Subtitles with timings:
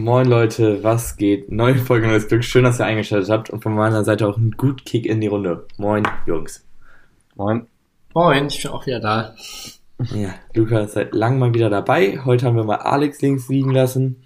[0.00, 1.52] Moin Leute, was geht?
[1.52, 2.42] Neue Folge Neues Glück.
[2.42, 5.26] Schön, dass ihr eingeschaltet habt und von meiner Seite auch ein gut Kick in die
[5.26, 5.66] Runde.
[5.76, 6.66] Moin, Jungs.
[7.34, 7.66] Moin.
[8.14, 9.34] Moin, ich bin auch wieder da.
[10.14, 12.18] Ja, Luca ist seit langem mal wieder dabei.
[12.24, 14.22] Heute haben wir mal Alex links liegen lassen.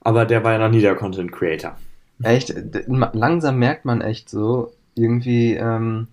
[0.00, 1.76] Aber der war ja noch nie der Content Creator.
[2.22, 2.54] Echt,
[2.86, 6.08] langsam merkt man echt so, irgendwie, ähm,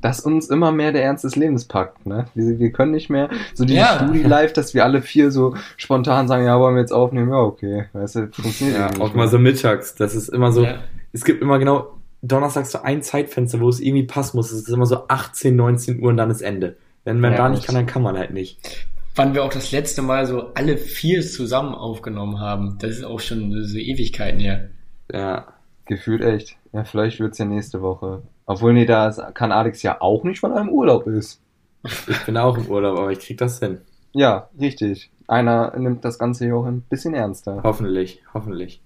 [0.00, 2.26] dass uns immer mehr der Ernst des Lebens packt, ne?
[2.34, 3.96] Wir, wir können nicht mehr, so die Ja.
[3.96, 7.30] Studi live, dass wir alle vier so spontan sagen, ja, wollen wir jetzt aufnehmen?
[7.30, 7.86] Ja, okay.
[7.92, 9.94] Weißt du, funktioniert Ja, auch mal so mittags.
[9.94, 10.76] Das ist immer so, Ja.
[11.12, 11.88] es gibt immer genau
[12.22, 14.50] donnerstags so ein Zeitfenster, wo es irgendwie passen muss.
[14.52, 16.76] Es ist immer so 18, 19 Uhr und dann ist Ende.
[17.04, 18.86] Wenn man Ja, da nicht kann, dann kann man halt nicht.
[19.14, 22.76] Wann wir auch das letzte Mal so alle vier zusammen aufgenommen haben.
[22.80, 24.68] Das ist auch schon so, so Ewigkeiten her.
[25.12, 25.46] Ja.
[25.86, 26.56] Gefühlt echt.
[26.72, 28.22] Ja, vielleicht wird's ja nächste Woche.
[28.48, 31.38] Obwohl, nee, da kann Alex ja auch nicht, weil er im Urlaub ist.
[31.84, 33.78] Ich bin auch im Urlaub, aber ich krieg das hin.
[34.14, 35.10] Ja, richtig.
[35.28, 37.60] Einer nimmt das Ganze hier auch ein bisschen ernster.
[37.62, 38.80] Hoffentlich, hoffentlich.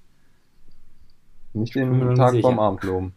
[1.52, 2.42] Nicht den Tag sicher.
[2.42, 3.14] vorm Abend loben.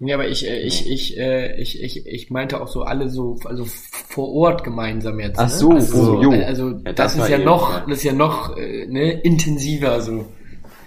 [0.00, 3.38] Ja, aber ich, äh, ich, ich, äh, ich, ich, ich meinte auch so alle so,
[3.44, 5.38] also vor Ort gemeinsam jetzt.
[5.38, 5.50] Ach ne?
[5.50, 6.30] so, also, oh, jo.
[6.44, 7.84] also Ja, das, das ist ja eh, noch, ja.
[7.88, 10.24] das ist ja noch äh, ne, intensiver so.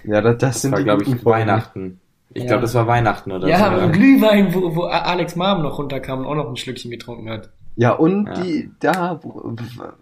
[0.04, 1.24] Ja, das, das Das sind war, die glaube ich.
[1.24, 1.98] Weihnachten.
[2.34, 2.48] Ich Ja.
[2.48, 3.64] glaube, das war Weihnachten oder ja, so.
[3.64, 7.50] aber Glühwein, wo, wo Alex Mom noch runterkam und auch noch ein Schlückchen getrunken hat.
[7.76, 8.32] Ja, und Ja.
[8.42, 9.20] die da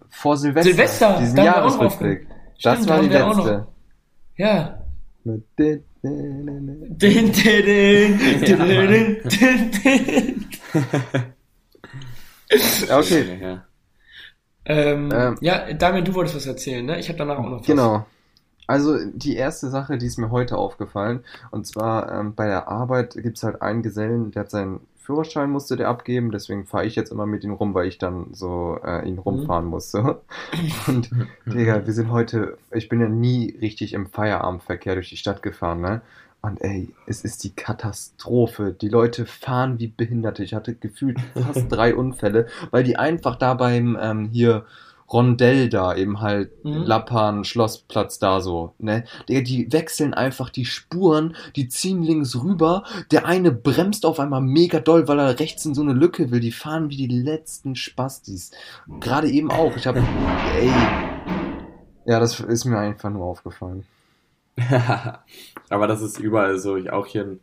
[0.09, 0.71] vor Silvester.
[0.71, 2.27] Silvester, diesen Jahresrückblick.
[2.61, 3.67] Das Stimmt, war die letzte.
[4.35, 4.79] Ja.
[12.87, 13.39] Ja, okay.
[13.41, 13.63] Ja.
[14.69, 15.37] Ähm, Ähm.
[15.39, 16.99] ja, Damian, du wolltest was erzählen, ne?
[16.99, 17.65] Ich habe danach auch noch was.
[17.65, 18.05] Genau.
[18.67, 23.15] Also die erste Sache, die ist mir heute aufgefallen, und zwar ähm, bei der Arbeit
[23.15, 27.13] gibt's halt einen Gesellen, der hat seinen Führerschein musste der abgeben, deswegen fahre ich jetzt
[27.13, 29.89] immer mit ihm rum, weil ich dann so äh, ihn rumfahren muss.
[29.89, 30.19] So.
[30.87, 31.09] Und
[31.45, 35.79] Digga, wir sind heute, ich bin ja nie richtig im Feierabendverkehr durch die Stadt gefahren,
[35.79, 36.01] ne?
[36.41, 38.75] Und ey, es ist die Katastrophe.
[38.79, 40.43] Die Leute fahren wie Behinderte.
[40.43, 44.65] Ich hatte gefühlt fast drei Unfälle, weil die einfach da beim ähm, hier
[45.11, 46.83] Rondell da eben halt Mhm.
[46.83, 49.05] Lappan, Schlossplatz da so, ne?
[49.29, 52.83] Digga, die wechseln einfach die Spuren, die ziehen links rüber.
[53.11, 56.41] Der eine bremst auf einmal mega doll, weil er rechts in so eine Lücke will.
[56.41, 58.51] Die fahren wie die letzten Spastis.
[58.99, 59.75] Gerade eben auch.
[59.77, 60.71] Ich habe, ey,
[62.05, 63.85] ja, das ist mir einfach nur aufgefallen.
[65.69, 66.75] Aber das ist überall so.
[66.77, 67.37] Ich auch hier,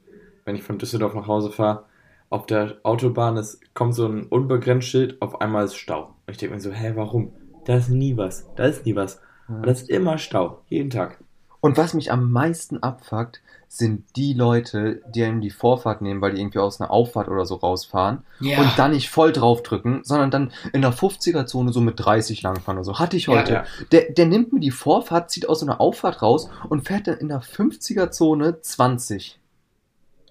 [0.44, 1.84] wenn ich von Düsseldorf nach Hause fahre,
[2.30, 6.14] auf der Autobahn ist, kommt so ein unbegrenzt Schild, auf einmal ist Stau.
[6.26, 7.32] Und ich denke mir so, hä, warum?
[7.64, 8.46] Da ist nie was.
[8.56, 9.20] Da ist nie was.
[9.48, 10.60] Aber das ist immer Stau.
[10.68, 11.18] Jeden Tag.
[11.60, 16.32] Und was mich am meisten abfuckt, sind die Leute, die einem die Vorfahrt nehmen, weil
[16.34, 18.60] die irgendwie aus einer Auffahrt oder so rausfahren Ja.
[18.60, 22.84] und dann nicht voll draufdrücken, sondern dann in der 50er-Zone so mit 30 langfahren oder
[22.84, 22.98] so.
[22.98, 23.52] Hatte ich heute.
[23.52, 27.08] Ja, Der, der nimmt mir die Vorfahrt, zieht aus so einer Auffahrt raus und fährt
[27.08, 29.40] dann in der 50er-Zone 20.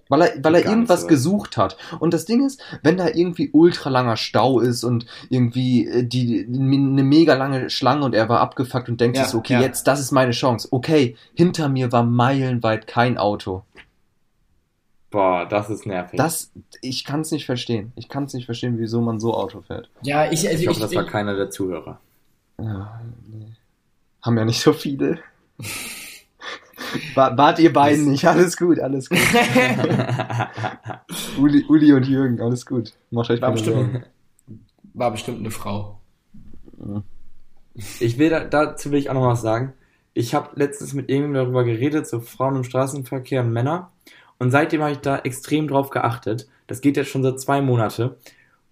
[0.09, 1.07] Weil er, weil er irgendwas so.
[1.07, 1.77] gesucht hat.
[1.99, 6.45] Und das Ding ist, wenn da irgendwie ultra langer Stau ist und irgendwie äh, die,
[6.45, 9.61] eine mega lange Schlange und er war abgefuckt und denkt Ja, sich so, okay, ja.
[9.61, 10.67] jetzt, das ist meine Chance.
[10.71, 13.63] Okay, hinter mir war meilenweit kein Auto.
[15.09, 16.17] Boah, das ist nervig.
[16.17, 17.93] Das, ich kann es nicht verstehen.
[17.95, 19.89] Ich kann es nicht verstehen, wieso man so Auto fährt.
[20.01, 21.99] ja, ich, also ich ich, hoffe, das war ich, keiner der Zuhörer.
[22.59, 22.99] Ja,
[23.31, 23.45] nee.
[24.21, 25.19] Haben ja nicht so viele.
[27.15, 29.19] Wa- Wart ihr beiden nicht, alles gut, alles gut.
[31.39, 32.93] Uli, Uli und Jürgen, alles gut.
[33.11, 33.91] Macht euch war, Sorgen.
[33.91, 34.05] bestimmt,
[34.93, 35.99] war bestimmt eine Frau.
[37.99, 39.73] Ich will da, dazu will ich auch noch was sagen.
[40.13, 43.91] Ich habe letztens mit irgendjemandem darüber geredet, so Frauen im Straßenverkehr und Männer.
[44.37, 46.47] Und seitdem habe ich da extrem drauf geachtet.
[46.67, 48.17] Das geht jetzt schon seit zwei Monate.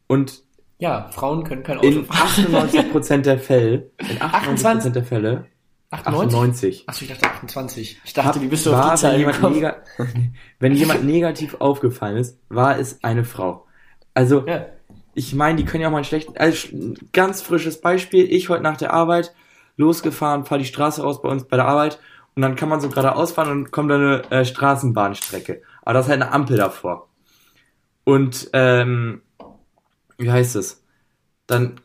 [0.07, 0.43] Und
[0.77, 2.27] Ja, Frauen können kein Auto in fahren.
[2.53, 5.45] 98% der Fälle, in 98% der Fälle,
[5.91, 6.84] 98, 98?
[6.88, 8.02] Achso, ich dachte 28.
[8.03, 9.75] Ich dachte, hab- wie bist du auf war, die Zahl wenn jemand, nega
[10.59, 13.66] wenn jemand negativ aufgefallen ist, war es eine Frau.
[14.14, 14.66] Also, Ja.
[15.14, 18.49] ich meine, die können ja auch mal einen schlechten, also ein ganz frisches Beispiel, ich
[18.49, 19.34] heute nach der Arbeit
[19.78, 21.99] losgefahren, fahre die Straße raus bei uns bei der Arbeit
[22.35, 25.61] und dann kann man so geradeaus fahren und kommt da eine äh, Straßenbahnstrecke.
[25.82, 27.09] Aber das ist halt eine Ampel davor.
[28.05, 29.22] Und, ähm,
[30.17, 30.84] wie heißt es?
[31.47, 31.82] Dann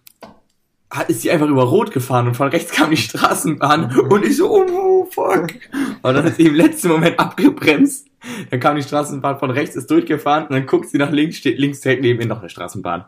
[1.02, 4.50] ist sie einfach über Rot gefahren und von rechts kam die Straßenbahn und ich so,
[4.50, 5.48] oh, fuck.
[6.02, 8.08] Aber dann ist sie im letzten Moment abgebremst.
[8.50, 11.58] Dann kam die Straßenbahn von rechts, ist durchgefahren und dann guckt sie nach links, steht
[11.58, 13.04] links direkt neben ihr noch eine Straßenbahn.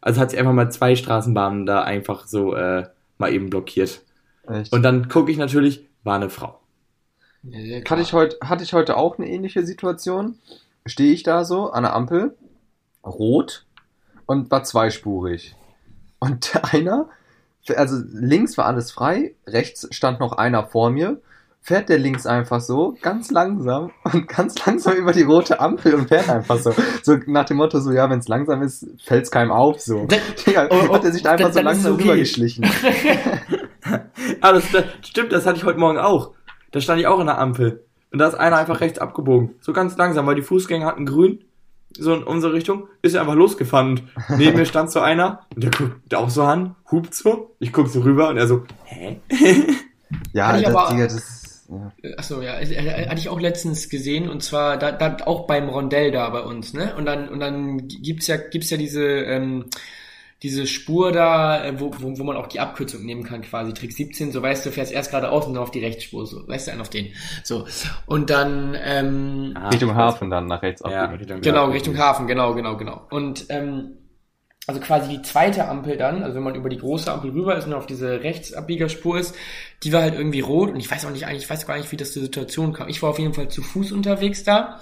[0.00, 2.86] Also hat sie einfach mal zwei Straßenbahnen da einfach so äh,
[3.18, 4.02] mal eben blockiert.
[4.48, 4.72] Echt.
[4.72, 6.60] Und dann gucke ich natürlich, war eine Frau.
[7.44, 10.38] Ja, hatte, ich heute, hatte ich heute auch eine ähnliche Situation.
[10.86, 12.36] Stehe ich da so an der Ampel,
[13.04, 13.64] rot
[14.26, 15.54] und war zweispurig.
[16.18, 17.08] Und einer,
[17.76, 21.20] also links war alles frei, rechts stand noch einer vor mir
[21.64, 26.08] fährt der links einfach so, ganz langsam und ganz langsam über die rote Ampel und
[26.08, 26.74] fährt einfach so.
[27.02, 29.80] So nach dem Motto, so ja, wenn es langsam ist, fällt's keinem auf.
[29.80, 30.06] So.
[30.46, 32.02] Digga, Oh, oh, hat er sich da einfach dann- so dann es langsam okay.
[32.02, 32.68] rübergeschlichen.
[34.40, 36.30] Ah, das, das stimmt, das hatte ich heute Morgen auch.
[36.70, 37.84] Da stand ich auch in der Ampel.
[38.12, 39.56] Und da ist einer einfach rechts abgebogen.
[39.60, 41.44] So ganz langsam, weil die Fußgänger hatten grün.
[41.98, 42.88] So in unsere Richtung.
[43.02, 44.10] Ist er einfach losgefahren.
[44.28, 45.46] Und neben mir stand so einer.
[45.54, 46.74] Und der guckt auch so an.
[46.90, 47.54] Hupt so.
[47.58, 48.28] Ich guck so rüber.
[48.28, 49.20] Und er so, hä?
[50.32, 51.66] Ja, das, aber- Digga, das.
[51.70, 51.90] Ja.
[52.18, 55.70] Achso, ja, äh, äh, hatte ich auch letztens gesehen und zwar da, da auch beim
[55.70, 56.94] Rondell da bei uns, ne?
[56.96, 59.64] Und dann und dann gibt's ja gibt's ja diese ähm,
[60.42, 63.92] diese Spur da, äh, wo, wo, wo man auch die Abkürzung nehmen kann, quasi Trick
[63.92, 66.72] 17, so weißt du, fährst erst geradeaus und dann auf die Rechtsspur, so, weißt du,
[66.72, 67.12] einen auf den.
[67.44, 67.66] So.
[68.06, 71.18] Und dann ähm, Ah, Richtung Hafen dann nach rechts Ja, abbiegen.
[71.20, 71.72] Richtung Genau, Hafen.
[71.72, 73.06] Richtung Hafen, genau, genau, genau.
[73.10, 73.98] Und ähm,
[74.66, 77.66] also quasi die zweite Ampel dann, also wenn man über die große Ampel rüber ist
[77.66, 79.34] und auf diese Rechtsabbiegerspur ist,
[79.82, 81.90] die war halt irgendwie rot und ich weiß auch nicht eigentlich, ich weiß gar nicht,
[81.90, 82.88] wie das zur Situation kam.
[82.88, 84.80] Ich war auf jeden Fall zu Fuß unterwegs da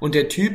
[0.00, 0.54] und der Typ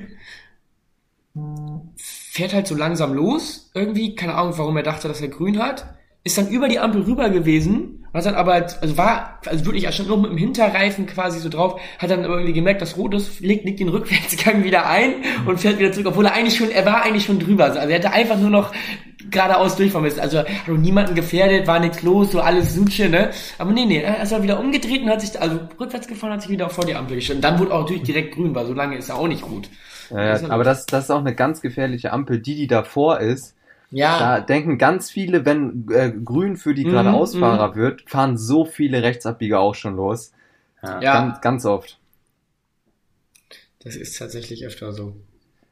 [1.97, 5.85] fährt halt so langsam los, irgendwie, keine Ahnung, warum er dachte, dass er grün hat,
[6.23, 9.91] ist dann über die Ampel rüber gewesen, hat dann aber, also war, also wirklich, er
[9.91, 13.15] stand nur mit dem Hinterreifen quasi so drauf, hat dann aber irgendwie gemerkt, dass rot
[13.15, 15.15] ist, legt, legt den Rückwärtsgang wieder ein
[15.47, 17.89] und fährt wieder zurück, obwohl er eigentlich schon, er war eigentlich schon drüber, also er
[17.89, 18.71] hätte einfach nur noch
[19.31, 23.31] geradeaus durchfahren müssen, also hat auch niemanden gefährdet, war nichts los, so alles Suche, ne,
[23.57, 26.43] aber nee, nee, er ist dann wieder umgedreht und hat sich, also rückwärts gefahren, hat
[26.43, 28.73] sich wieder vor die Ampel gestellt, und dann wurde auch natürlich direkt grün, weil so
[28.73, 29.67] lange ist er auch nicht gut.
[30.13, 32.39] Ja, ja, aber das, das ist auch eine ganz gefährliche Ampel.
[32.39, 33.55] Die, die davor ist,
[33.91, 34.19] Ja.
[34.19, 39.01] da denken ganz viele, wenn äh, grün für die Mhm, geradeausfahrer wird, fahren so viele
[39.03, 40.31] Rechtsabbieger auch schon los.
[40.83, 41.01] Ja.
[41.01, 41.13] Ja.
[41.13, 41.99] Ganz, ganz oft.
[43.83, 45.15] Das ist tatsächlich öfter so.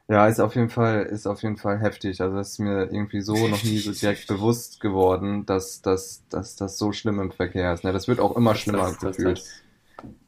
[0.08, 2.20] Ja, ist auf jeden Fall, ist auf jeden Fall heftig.
[2.20, 6.56] Also das ist mir irgendwie so noch nie so direkt bewusst geworden, dass, dass, dass
[6.56, 7.84] das so schlimm im Verkehr ist.
[7.84, 7.92] Ne?
[7.92, 9.38] Das wird auch immer schlimmer Das- das- gefühlt.
[9.38, 9.61] das-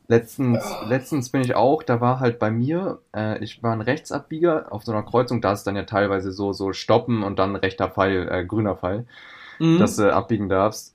[0.06, 4.71] Letztens, letztens bin ich auch, da war halt bei mir, äh, ich war ein Rechtsabbieger
[4.71, 7.89] auf so einer Kreuzung, da ist dann ja teilweise so, so stoppen und dann rechter
[7.89, 9.06] Pfeil, äh, grüner Pfeil,
[9.59, 9.79] Mhm.
[9.79, 10.95] dass du abbiegen darfst.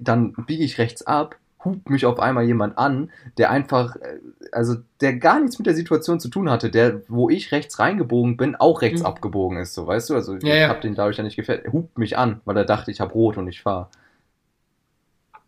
[0.00, 4.18] Dann biege ich rechts ab, hupt mich auf einmal jemand an, der einfach, äh,
[4.52, 8.36] also der gar nichts mit der Situation zu tun hatte, der, wo ich rechts reingebogen
[8.36, 9.06] bin, auch rechts Mhm.
[9.06, 10.14] abgebogen ist, so weißt du?
[10.16, 10.68] Also Ja, ich ja.
[10.68, 13.14] hab den dadurch ja nicht gefällt, er hupt mich an, weil er dachte, ich hab
[13.14, 13.88] rot und ich fahr.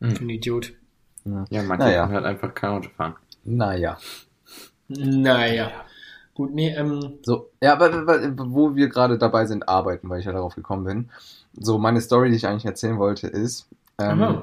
[0.00, 0.72] Ein Idiot.
[1.24, 2.08] Ja, manche Naja.
[2.08, 3.14] halt einfach kein Auto fahren.
[3.44, 3.96] Naja.
[4.88, 5.70] Naja.
[6.34, 10.26] Gut, nee, ähm, So, ja, aber aber wo wir gerade dabei sind, arbeiten, weil ich
[10.26, 11.10] ja darauf gekommen bin.
[11.54, 14.42] So, meine Story, die ich eigentlich erzählen wollte, ist, ähm,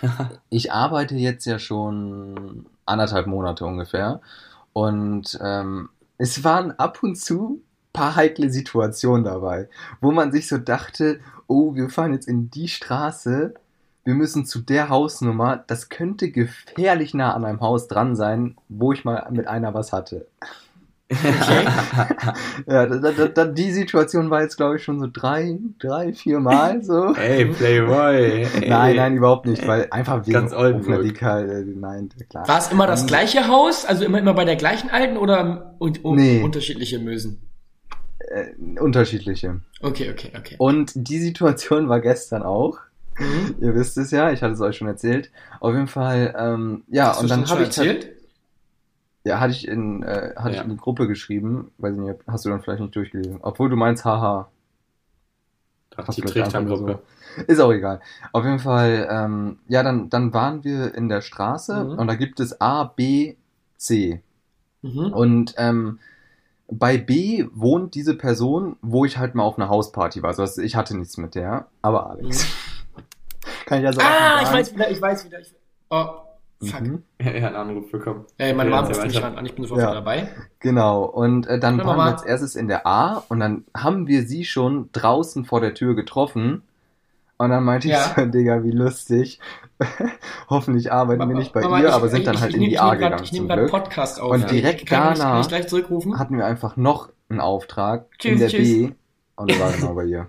[0.50, 4.20] ich arbeite jetzt ja schon anderthalb Monate ungefähr
[4.72, 5.88] und ähm,
[6.18, 7.60] es waren ab und zu
[7.92, 9.68] paar heikle Situationen dabei,
[10.00, 13.54] wo man sich so dachte, oh, wir fahren jetzt in die Straße,
[14.04, 18.92] wir müssen zu der Hausnummer, das könnte gefährlich nah an einem Haus dran sein, wo
[18.92, 20.26] ich mal mit einer was hatte.
[21.10, 21.66] Okay.
[22.66, 26.40] Ja, da, da, da, die Situation war jetzt, glaube ich, schon so drei, drei, vier
[26.40, 27.14] Mal so.
[27.14, 28.16] Ey, Playboy.
[28.42, 28.68] Ey.
[28.68, 30.88] Nein, nein, überhaupt nicht, weil einfach wegen Ganz Oldenburg.
[30.88, 32.48] Hochwertigkeit, äh, nein, klar.
[32.48, 33.84] War es immer das Ähm, gleiche Haus?
[33.84, 36.42] Also immer, immer bei der gleichen alten oder und, und Nee.
[36.42, 37.42] unterschiedliche Mösen?
[38.18, 39.60] Äh, unterschiedliche.
[39.82, 40.54] Okay, okay, okay.
[40.58, 42.78] Und die Situation war gestern auch.
[43.18, 43.54] Mhm.
[43.60, 45.30] Ihr wisst es ja, ich hatte es euch schon erzählt.
[45.60, 48.08] Auf jeden Fall, ähm, ja, Hast und dann habe ich erzählt?
[49.24, 50.60] ja, hatte ich in äh, hatte Ja.
[50.62, 53.38] ich in die Gruppe geschrieben, weiß ich nicht, hast du dann vielleicht nicht durchgelesen.
[53.42, 54.48] Obwohl du meinst, haha,
[55.96, 56.98] Doch, Hast die Trichtergruppe.
[57.46, 58.00] Ist auch egal.
[58.32, 61.98] Auf jeden Fall, ähm, ja, dann, dann waren wir in der Straße Mhm.
[61.98, 63.36] und da gibt es A, B,
[63.76, 64.20] C.
[64.82, 65.12] Mhm.
[65.12, 65.98] Und ähm,
[66.68, 70.36] bei B wohnt diese Person, wo ich halt mal auf einer Hausparty war.
[70.36, 72.46] Also ich hatte nichts mit der, aber Alex.
[73.66, 75.40] Kann ich also Ah, ich weiß wieder, ich weiß wieder.
[75.40, 75.54] Ich,
[75.90, 76.04] oh,
[76.64, 76.80] fuck.
[76.82, 77.02] Mhm.
[77.18, 78.24] Er hat einen Anruf bekommen.
[78.38, 79.36] Äh, meine Mama ruft mich weiter.
[79.38, 79.86] an, ich bin sofort Ja.
[79.88, 80.28] wieder dabei.
[80.60, 82.04] Genau, und äh, dann waren Mama.
[82.06, 85.74] wir als erstes in der A und dann haben wir sie schon draußen vor der
[85.74, 86.62] Tür getroffen.
[87.36, 88.04] Und dann meinte Ja.
[88.16, 89.40] ich so, Digga, wie lustig.
[90.48, 92.56] Hoffentlich arbeiten wir nicht bei Mama, ihr, ich- aber sind ich- dann ich- halt ich
[92.62, 93.70] in die A grad- gegangen Ich zum nehme gerade Glück.
[93.72, 94.30] Podcast auf.
[94.30, 94.46] Und Ja.
[94.46, 96.18] direkt kann, ich- Kann danach ich gleich zurückrufen?
[96.18, 98.68] Hatten wir einfach noch einen Auftrag in Tschüss, der tschüss.
[98.68, 98.92] B
[99.36, 100.28] und der war genau bei ihr.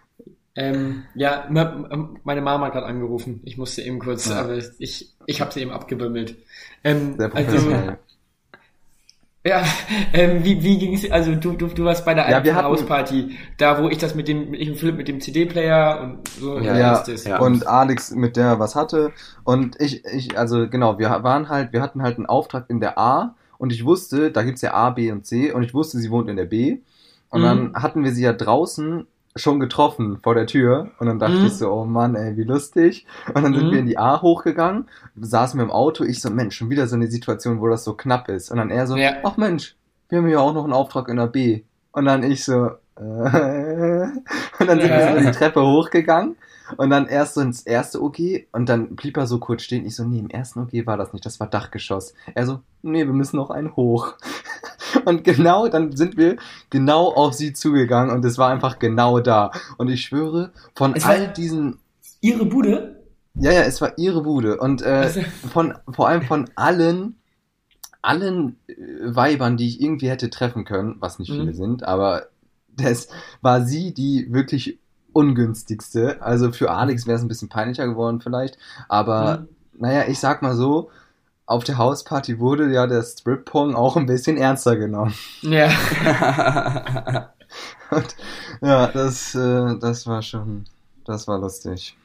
[0.61, 3.39] Ähm, ja, me- meine Mama hat gerade angerufen.
[3.45, 4.41] Ich musste eben kurz, Ja.
[4.41, 6.35] aber ich, ich habe sie eben abgebimmelt.
[6.83, 7.97] Ähm, Sehr also, professionell.
[9.45, 9.63] ja,
[10.11, 13.81] ähm, wie, wie ging's, also du, du, du warst bei der Ja, hatten- Hausparty, da
[13.81, 17.39] wo ich das mit dem, ich und Philipp mit dem CD-Player und so, Ja, Ja,
[17.39, 19.13] und Alex mit der was hatte.
[19.45, 22.97] Und ich, ich, also genau, wir waren halt, wir hatten halt einen Auftrag in der
[22.97, 26.11] A und ich wusste, da gibt's ja A, B und C und ich wusste, sie
[26.11, 26.79] wohnt in der B.
[27.29, 27.45] Und Mhm.
[27.45, 31.45] dann hatten wir sie ja draußen schon getroffen vor der Tür und dann dachte Mhm.
[31.45, 33.05] ich so, oh Mann, ey, wie lustig.
[33.33, 33.71] Und dann sind Mhm.
[33.71, 34.87] wir in die A hochgegangen,
[35.19, 37.93] saßen wir im Auto, ich so, Mensch, schon wieder so eine Situation, wo das so
[37.93, 38.49] knapp ist.
[38.51, 39.13] Und dann er so, Ja.
[39.23, 39.75] ach Mensch,
[40.09, 41.61] wir haben ja auch noch einen Auftrag in der B.
[41.91, 42.71] Und dann ich so, äh,
[44.59, 45.13] und dann sind wir Ja.
[45.19, 46.35] so die Treppe hochgegangen
[46.77, 49.85] und dann erst so ins erste OG und dann blieb er so kurz stehen.
[49.85, 52.13] Ich so, nee, im ersten OG war das nicht, das war Dachgeschoss.
[52.35, 54.13] Er so, nee, wir müssen noch einen hoch.
[55.05, 56.37] Und genau, dann sind wir
[56.69, 59.51] genau auf sie zugegangen und es war einfach genau da.
[59.77, 61.79] Und ich schwöre, von Es all diesen,
[62.21, 63.03] Ihre Bude?
[63.35, 67.15] ja, ja, es war ihre Bude und äh, Also- von, vor allem von allen,
[68.01, 71.35] allen äh, Weibern, die ich irgendwie hätte treffen können, was nicht Mhm.
[71.35, 72.23] viele sind, aber
[72.75, 73.07] das
[73.41, 74.79] war sie die wirklich
[75.13, 76.21] ungünstigste.
[76.21, 79.47] Also für Alex wäre es ein bisschen peinlicher geworden vielleicht, aber Mhm.
[79.81, 80.89] naja, ich sag mal so,
[81.49, 85.13] auf der Hausparty wurde ja der Strip-Pong auch ein bisschen ernster genommen.
[85.41, 85.69] Ja.
[87.91, 88.15] Und,
[88.61, 90.65] ja, das, äh, das war schon,
[91.05, 91.97] das war lustig.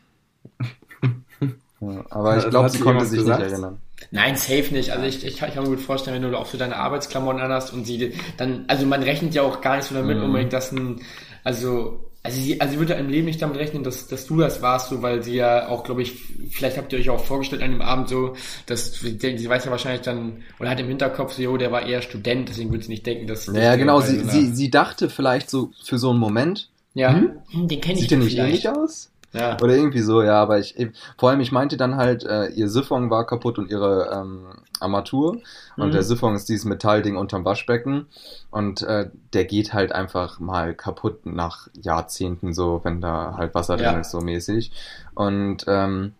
[1.80, 3.42] Ja, aber ich glaube, sie konnte sich gesagt?
[3.42, 3.78] nicht erinnern.
[4.10, 4.90] Nein, safe nicht.
[4.90, 7.72] Also ich, ich, ich kann mir gut vorstellen, wenn du auch so deine Arbeitsklamotten anhast
[7.72, 10.24] und sie dann, also man rechnet ja auch gar nicht so damit Mhm.
[10.24, 11.00] unbedingt, dass ein,
[11.42, 14.62] also, also sie, also sie würde im Leben nicht damit rechnen, dass, dass du das
[14.62, 16.14] warst, so, weil sie ja auch, glaube ich,
[16.50, 19.70] vielleicht habt ihr euch auch vorgestellt an dem Abend so, dass, sie sie weiß ja
[19.70, 22.90] wahrscheinlich dann, oder hat im Hinterkopf so, jo, der war eher Student, deswegen würde sie
[22.92, 23.46] nicht denken, dass...
[23.46, 27.68] Ja, genau, sie, sie, sie dachte vielleicht so für so einen Moment, ja, Hm?
[27.68, 28.64] den kenne ich sieht der nicht vielleicht.
[28.64, 29.10] ähnlich aus?
[29.34, 29.56] Ja.
[29.60, 30.74] Oder irgendwie so, ja, aber ich,
[31.18, 34.46] vor allem, ich meinte dann halt, äh, ihr Siphon war kaputt und ihre ähm,
[34.80, 35.38] Armatur.
[35.76, 35.92] Und Mhm.
[35.92, 38.06] der Siphon ist dieses Metallding unterm Waschbecken.
[38.50, 43.76] Und äh, der geht halt einfach mal kaputt nach Jahrzehnten so, wenn da halt Wasser
[43.76, 44.00] drin Ja.
[44.00, 44.72] ist, so mäßig.
[45.14, 46.14] Und ähm,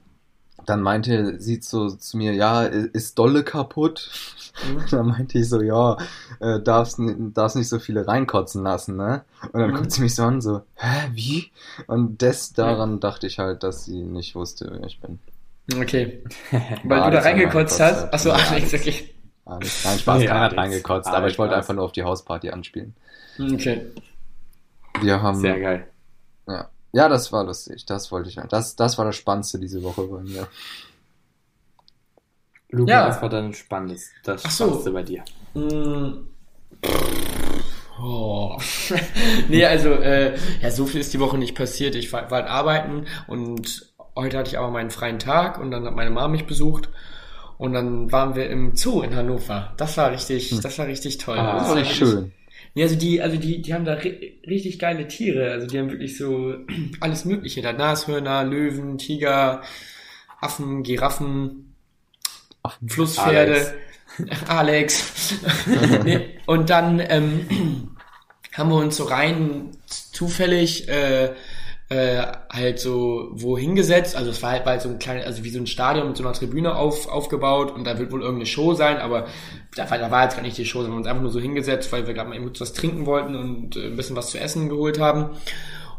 [0.68, 4.10] dann meinte sie so zu mir, ja, ist Dolle kaputt?
[4.68, 4.84] Mhm.
[4.90, 5.96] Dann meinte ich so, ja,
[6.40, 9.24] äh, darfst, darfst nicht so viele reinkotzen lassen, ne?
[9.52, 9.74] Und dann Mhm.
[9.76, 11.50] guckt sie mich so an, so, hä, wie?
[11.88, 15.18] Und des daran dachte ich halt, dass sie nicht wusste, wer ich bin.
[15.76, 16.22] Okay.
[16.84, 18.12] Weil du da reingekotzt hast?
[18.14, 18.36] Achso, ja.
[18.36, 19.10] Alex, okay.
[19.44, 19.84] Alex.
[19.84, 20.62] Nein, Spaß, Nee, keiner hat Alex.
[20.62, 22.94] reingekotzt, aber ich wollte einfach nur auf die Hausparty anspielen.
[23.38, 23.86] Okay.
[25.00, 25.86] Wir haben, Sehr geil.
[26.46, 26.68] ja.
[26.94, 30.20] Ja, das war lustig, das wollte ich, das, das war das Spannendste diese Woche bei
[30.22, 30.46] mir.
[32.70, 33.08] Luca, Ja.
[33.08, 34.64] was war dein Spannendes, das Ach so.
[34.64, 35.24] Spannendste bei dir?
[35.54, 36.28] Mm.
[38.00, 38.58] Oh.
[39.48, 41.94] nee, also, äh, ja, so viel ist die Woche nicht passiert.
[41.94, 45.84] Ich war, war halt arbeiten und heute hatte ich aber meinen freien Tag und dann
[45.86, 46.88] hat meine Mama mich besucht
[47.56, 49.72] und dann waren wir im Zoo in Hannover.
[49.76, 51.38] Das war richtig, das war richtig toll.
[51.38, 52.32] Ah, Das war wirklich- schön.
[52.74, 55.52] Nee, also die, also die, die haben da ri richtig geile Tiere.
[55.52, 56.54] Also die haben wirklich so
[57.00, 57.62] alles Mögliche.
[57.62, 59.62] Da Nashörner, Löwen, Tiger,
[60.40, 61.74] Affen, Giraffen,
[62.86, 63.74] Flusspferde,
[64.48, 65.34] Alex.
[66.04, 67.96] nee, und dann ähm,
[68.52, 71.34] haben wir uns so rein zufällig äh,
[71.94, 74.16] äh, halt so wo hingesetzt.
[74.16, 76.16] Also es war halt, war halt so ein kleines, also wie so ein Stadion mit
[76.16, 79.26] so einer Tribüne auf, aufgebaut und da wird wohl irgendeine Show sein, aber
[79.76, 81.30] da war, da war jetzt gar nicht die Show, sondern wir haben uns einfach nur
[81.30, 84.16] so hingesetzt, weil wir gerade mal eben kurz was trinken wollten und äh, ein bisschen
[84.16, 85.30] was zu essen geholt haben.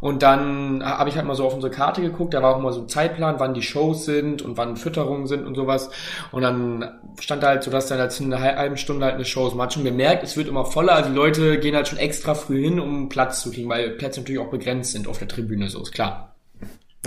[0.01, 2.71] Und dann habe ich halt mal so auf unsere Karte geguckt, da war auch immer
[2.71, 5.89] so ein Zeitplan, wann die Shows sind und wann Fütterungen sind und sowas.
[6.31, 9.25] Und dann stand da halt so, dass dann halt in einer halben Stunde halt eine
[9.25, 9.55] Show ist.
[9.55, 12.35] Man hat schon gemerkt, es wird immer voller, also die Leute gehen halt schon extra
[12.35, 15.69] früh hin, um Platz zu kriegen, weil Plätze natürlich auch begrenzt sind auf der Tribüne,
[15.69, 16.35] so ist klar.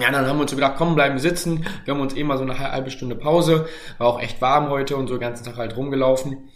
[0.00, 1.66] Ja, dann haben wir uns so gedacht, komm, bleiben sitzen.
[1.84, 3.66] Wir haben uns eh mal so eine halbe Stunde Pause.
[3.98, 6.48] War auch echt warm heute und so den ganzen Tag halt rumgelaufen.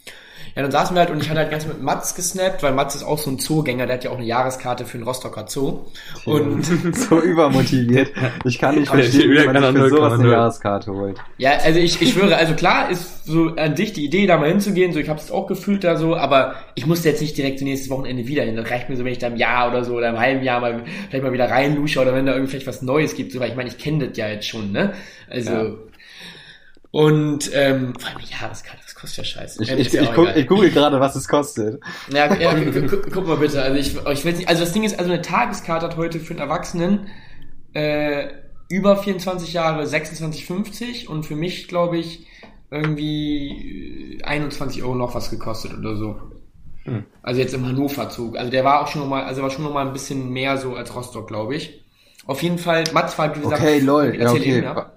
[0.54, 2.94] Ja, dann saßen wir halt und ich hatte halt ganz mit Mats gesnappt, weil Mats
[2.94, 5.80] ist auch so ein Zoogänger, der hat ja auch eine Jahreskarte für den Rostocker Zoo.
[6.26, 6.64] Und
[6.96, 8.10] so übermotiviert.
[8.44, 10.30] Ich kann nicht verstehen, wie man sich für sowas eine 0,0.
[10.32, 11.16] Jahreskarte holt.
[11.38, 14.48] ja, also ich, ich schwöre, also klar ist so an sich die Idee, da mal
[14.48, 17.62] hinzugehen, so ich habe es auch gefühlt da so, aber ich musste jetzt nicht direkt
[17.62, 18.56] nächstes Wochenende wieder hin.
[18.56, 20.60] Das reicht mir so, wenn ich da im Jahr oder so oder im halben Jahr
[20.60, 23.50] mal vielleicht mal wieder reinlusche oder wenn da irgendwie vielleicht was Neues gibt, so, weil
[23.50, 24.92] ich meine, ich kenne das ja jetzt schon, ne?
[25.30, 25.70] Also Ja.
[26.90, 29.62] und ähm, vor allem eine Jahreskarte, kostet ja scheiße.
[29.62, 31.80] Ich, Ähm, ich, ich, guck, ich google gerade, was es kostet.
[32.10, 33.60] Ja, ja gu- gu- guck mal bitte.
[33.62, 36.30] Also ich, ich weiß nicht, also das Ding ist, also eine Tageskarte hat heute für
[36.32, 37.08] einen Erwachsenen
[37.74, 38.28] äh,
[38.70, 42.26] über 24 Jahre 26,50 und für mich, glaube ich,
[42.70, 46.16] irgendwie äh, 21 Euro noch was gekostet oder so.
[46.84, 47.04] Hm.
[47.22, 48.36] Also jetzt im Hannover-Zug.
[48.38, 50.94] Also der war auch schon nochmal, also war schon nochmal ein bisschen mehr so als
[50.94, 51.84] Rostock, glaube ich.
[52.26, 54.58] Auf jeden Fall, Mats war, wie gesagt, Okay, lol, ja, okay.
[54.58, 54.92] eben, ja.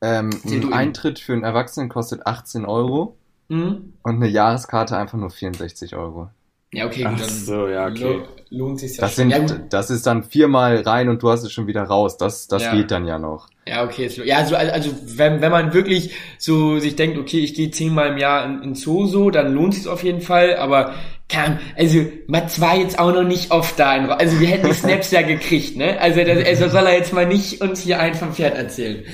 [0.00, 0.72] Ähm, ein.
[0.72, 3.16] Eintritt für einen Erwachsenen kostet 18 Euro
[3.52, 3.92] Hm?
[4.02, 6.28] und eine Jahreskarte einfach nur 64 Euro.
[6.74, 8.02] Ja, okay, Ach gut, dann so, ja, okay.
[8.02, 9.30] lo- lohnt sich ja Das schon.
[9.30, 9.60] sind, Ja, gut.
[9.68, 12.16] das ist dann viermal rein und du hast es schon wieder raus.
[12.16, 12.74] Das, das Ja.
[12.74, 13.48] geht dann ja noch.
[13.66, 14.08] Ja, okay.
[14.24, 18.16] Ja, also, also wenn, wenn man wirklich so sich denkt, okay, ich gehe zehnmal im
[18.16, 20.56] Jahr in, in Zoo so, dann lohnt sich auf jeden Fall.
[20.56, 20.94] Aber
[21.28, 23.94] Kam, also Mats war jetzt auch noch nicht oft da.
[23.94, 26.00] in Also wir hätten die Snaps ja gekriegt, ne?
[26.00, 29.04] Also, das, also soll er jetzt mal nicht uns hier einen vom Pferd erzählen.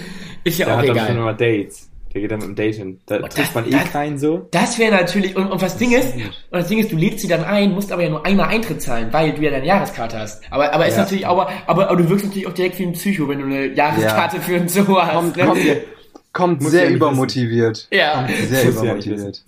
[0.44, 1.16] Ist ja Der auch hat dann schon egal.
[1.16, 1.87] immer Dates.
[2.14, 3.00] Der geht dann mit dem Date hin.
[3.06, 4.48] Da das- trifft man eh das- keinen so.
[4.50, 7.28] Das wäre natürlich, und, und was Ding ist, und das Ding ist, du lädst sie
[7.28, 10.42] dann ein, musst aber ja nur einmal Eintritt zahlen, weil du ja deine Jahreskarte hast.
[10.50, 11.02] Aber, aber ist Ja.
[11.02, 13.66] natürlich auch, aber, aber du wirkst natürlich auch direkt wie ein Psycho, wenn du eine
[13.74, 15.12] Jahreskarte für ein Zoo hast.
[15.12, 15.44] Kommt, ne?
[15.44, 15.60] kommt,
[16.32, 17.88] kommt sehr ja übermotiviert.
[17.90, 18.24] Ja.
[18.26, 19.44] Kommt sehr Muss ja nicht übermotiviert.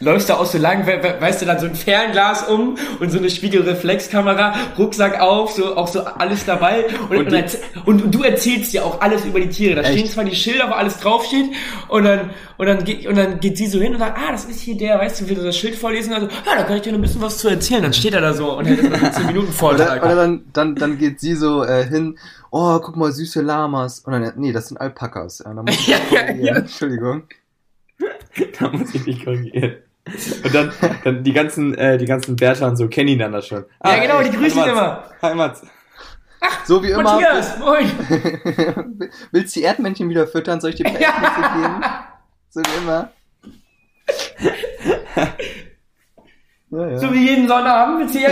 [0.00, 3.10] Läufst du auch so lang, we- we- weißt du, dann so ein Fernglas um und
[3.10, 8.14] so eine Spiegelreflexkamera, Rucksack auf, so auch so alles dabei und, und, erz- und, und
[8.14, 9.76] du erzählst dir auch alles über die Tiere.
[9.76, 9.92] Da Echt?
[9.98, 11.46] stehen zwar die Schilder, wo alles draufsteht
[11.88, 14.44] und dann und dann geht und dann geht sie so hin und sagt, ah, das
[14.46, 16.92] ist hier der, weißt du, will das Schild vorlesen, also, ja, da kann ich dir
[16.92, 17.82] noch ein bisschen was zu erzählen.
[17.82, 20.02] Dann steht er da so und hält so einen 10 Minuten Oder, Vortrag.
[20.04, 22.18] oder dann, dann, dann geht sie so äh, hin,
[22.50, 24.00] oh, guck mal, süße Lamas.
[24.00, 25.42] Und dann, nee, das sind Alpakas.
[25.44, 25.52] Ja,
[25.86, 26.54] Ja, ja, ja.
[26.56, 27.24] Entschuldigung.
[28.60, 29.76] Da muss ich mich korrigieren.
[30.44, 30.72] Und dann,
[31.04, 33.64] dann die ganzen, äh, die ganzen Wärter und so kennen ihn dann das schon.
[33.84, 34.70] Ja, genau, die grüßen Mats.
[34.70, 35.04] immer.
[35.22, 35.62] Hi, Mats.
[36.64, 37.02] So wie immer.
[37.02, 37.90] Matthias, moin.
[39.32, 40.60] Willst du die Erdmännchen wieder füttern?
[40.60, 41.02] Soll ich dir ein paar.
[41.02, 41.84] Erdnüsse geben?
[42.50, 43.10] So wie immer.
[46.70, 46.98] Ja, ja.
[46.98, 48.28] So wie jeden Sonnabend mit hier.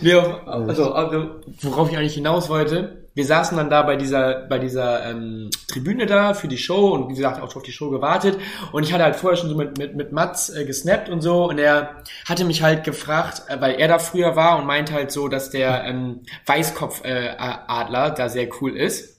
[0.00, 4.46] nee, auf- also, also, worauf ich eigentlich hinaus wollte, wir saßen dann da bei dieser,
[4.46, 7.88] bei dieser ähm, Tribüne da für die Show und wie gesagt auch auf die Show
[7.90, 8.38] gewartet
[8.72, 11.48] und ich hatte halt vorher schon so mit, mit, mit Mats äh, gesnappt und so
[11.48, 15.10] und er hatte mich halt gefragt, äh, weil er da früher war und meinte halt
[15.10, 19.15] so, dass der ähm, Weißkopfadler äh, Adler da sehr cool ist.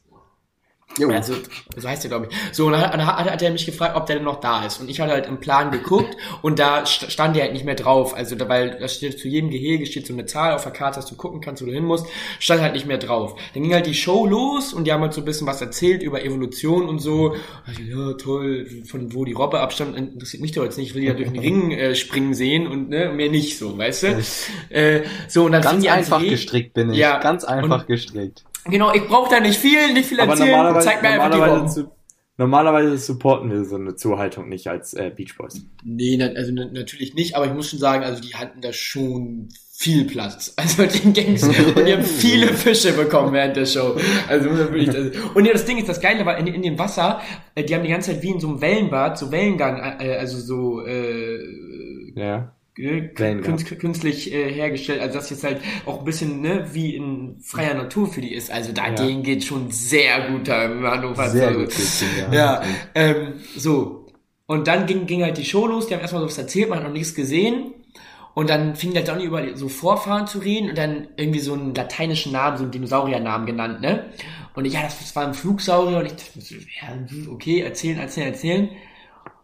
[0.97, 1.09] Jo.
[1.11, 1.33] Also,
[1.75, 2.37] so heißt der, glaube ich.
[2.55, 4.65] So, und dann hat, dann hat hat er mich gefragt, ob der denn noch da
[4.65, 4.79] ist.
[4.79, 7.75] Und ich hatte halt im Plan geguckt und da st- stand der halt nicht mehr
[7.75, 8.15] drauf.
[8.15, 10.95] Also, da, weil da steht zu jedem Gehege steht so eine Zahl auf der Karte,
[10.99, 12.05] dass du gucken kannst, wo du hin musst,
[12.39, 13.35] stand halt nicht mehr drauf.
[13.53, 16.01] Dann ging halt die Show los und die haben halt so ein bisschen was erzählt
[16.03, 17.35] über Evolution und so.
[17.65, 20.87] Also, ja, toll, von wo die Robbe abstammt, interessiert mich doch jetzt nicht.
[20.89, 23.77] Ich will die ja durch den Ring äh, springen sehen und ne, mehr nicht so,
[23.77, 24.07] weißt du?
[24.69, 26.97] Äh, so, und dann Ganz einfach gestrickt bin ich.
[26.97, 27.19] Ja.
[27.19, 28.43] Ganz einfach Und- gestrickt.
[28.69, 30.51] Genau, ich brauche da nicht viel, nicht viel Aber erzählen.
[30.51, 31.67] normalerweise, Zeig mir einfach die Robben.
[31.67, 31.91] normalerweise, zu,
[32.38, 35.62] normalerweise supporten wir so eine Zuhaltung nicht als äh, Beach Boys.
[35.84, 38.73] Nee, na, also na, natürlich nicht, aber ich muss schon sagen, also die hatten da
[38.73, 40.53] schon viel Platz.
[40.58, 41.56] Also den Gangs und
[41.88, 43.95] die haben viele Fische bekommen während der Show.
[44.27, 47.21] Also wirklich, also, und ja, das Ding ist, das Geile war, in, in dem Wasser,
[47.56, 50.39] äh, die haben die ganze Zeit wie in so einem Wellenbad, so Wellengang, äh, also
[50.39, 51.39] so äh,
[52.15, 52.53] Ja.
[52.77, 57.73] Künst, künstlich äh, hergestellt, also das jetzt halt auch ein bisschen ne, wie in freier
[57.73, 58.51] Natur für die ist.
[58.51, 58.93] Also da Ja.
[58.93, 61.29] denen geht schon sehr gut da im Hannover.
[61.29, 61.59] Sehr so.
[61.59, 61.73] gut
[62.31, 62.61] Ja,
[62.95, 64.07] ähm, so.
[64.45, 66.79] Und dann ging, ging halt die Show los, die haben erstmal so was erzählt, man
[66.79, 67.73] hat noch nichts gesehen.
[68.33, 71.73] Und dann fing der Donny über so Vorfahren zu reden und dann irgendwie so einen
[71.73, 74.11] lateinischen Namen, so einen Dinosauriernamen genannt, ne?
[74.53, 76.39] Und ich, ja, das, das war ein Flugsaurier und ich dachte,
[76.81, 78.69] ja, okay, erzählen, erzählen, erzählen.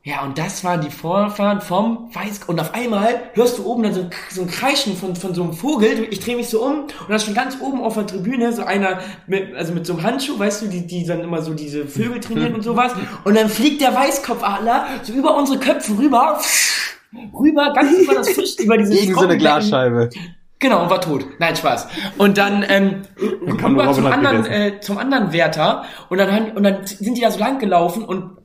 [0.06, 2.42] Ja, und das waren die Vorfahren vom Weiß.
[2.48, 5.44] Und auf einmal hörst du oben dann so, ein- so ein Kreischen von, von so
[5.44, 6.08] einem Vogel.
[6.12, 8.64] Ich drehe mich so um und da ist schon ganz oben auf der Tribüne so
[8.66, 11.88] einer mit, also mit so einem Handschuh, weißt du, die, die dann immer so diese
[11.88, 12.92] Vögel trainieren und sowas.
[13.24, 16.38] Und dann fliegt der Weißkopfadler so über unsere Köpfe rüber,
[17.34, 19.38] rüber, ganz über das Fisch, über dieses Gegen so eine.
[19.38, 20.10] Glasscheibe.
[20.60, 21.26] Genau, und war tot.
[21.40, 21.88] Nein, Spaß.
[22.18, 27.16] Und dann ähm, rüber zum anderen, äh, zum anderen Wärter und dann, und dann sind
[27.18, 28.38] die da so lang gelaufen und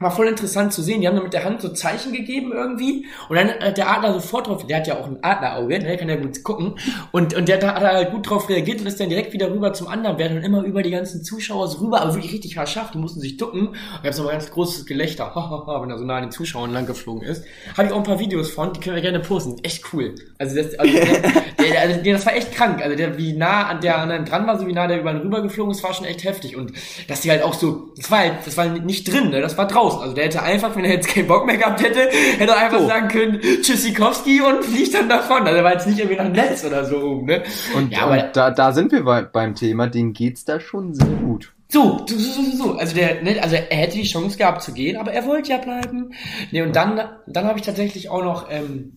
[0.00, 1.02] war voll interessant zu sehen.
[1.02, 4.14] Die haben dann mit der Hand so Zeichen gegeben irgendwie und dann hat der Adler
[4.14, 6.78] sofort drauf, der hat ja auch ein Adlerauge, ne, der kann ja gut gucken
[7.12, 9.74] und, und der hat da halt gut drauf reagiert und ist dann direkt wieder rüber
[9.74, 12.90] zum anderen Wärter und immer über die ganzen Zuschauer so rüber, aber wirklich richtig haarscharf,
[12.92, 13.68] die mussten sich ducken.
[13.68, 16.72] Und da gab's nochmal ganz großes Gelächter, hahaha, wenn er so nah an den Zuschauern
[16.72, 17.44] lang geflogen ist.
[17.76, 19.56] Habe ich auch ein paar Videos von, die können wir gerne posten.
[19.62, 20.14] Echt cool.
[20.38, 21.04] Also das, also der,
[21.58, 22.82] der, also der, das war echt krank.
[22.82, 25.18] Also der, wie nah an der anderen dran war, so wie nah der über ihn
[25.18, 26.56] rüber geflogen ist, war schon echt heftig.
[26.56, 26.72] Und
[27.08, 29.40] dass die halt auch so, das war halt, das war nicht drin, ne?
[29.42, 29.89] das war draußen.
[29.98, 32.80] Also der hätte einfach, wenn er jetzt keinen Bock mehr gehabt hätte, hätte er einfach
[32.80, 32.86] So.
[32.86, 35.42] sagen können, Tschüssikowski und fliegt dann davon.
[35.42, 37.42] Also er war jetzt nicht irgendwie nach Netz oder so oben, ne?
[37.76, 40.94] Und, ja, aber und da, da sind wir bei, beim Thema, denen geht's da schon
[40.94, 41.52] sehr gut.
[41.68, 42.72] so, so, so, so, so.
[42.74, 45.58] Also der, ne, also er hätte die Chance gehabt zu gehen, aber er wollte ja
[45.58, 46.12] bleiben.
[46.50, 48.92] Nee, und dann, dann habe ich tatsächlich auch noch ähm,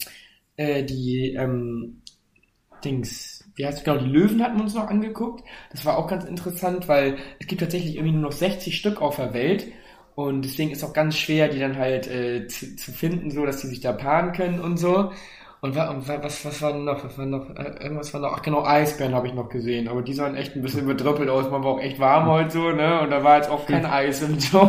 [0.58, 2.02] äh, die ähm,
[2.84, 5.44] Dings, wie heißt es genau, die Löwen hatten wir uns noch angeguckt.
[5.72, 9.16] Das war auch ganz interessant, weil es gibt tatsächlich irgendwie nur noch 60 Stück auf
[9.18, 9.68] der Welt.
[10.16, 13.62] Und deswegen ist auch ganz schwer, die dann halt äh, zu, zu finden, so dass
[13.62, 15.12] die sich da paaren können und so.
[15.62, 17.04] Und, wa- und wa- was, was war noch?
[17.06, 17.50] Was war noch?
[17.56, 18.34] Äh, irgendwas war noch.
[18.36, 19.88] Ach genau, Eisbären habe ich noch gesehen.
[19.88, 21.50] Aber die sahen echt ein bisschen bedröppelt aus.
[21.50, 23.00] Man war auch echt warm heute so, ne?
[23.02, 24.62] Und da war jetzt auch kein Eis und so.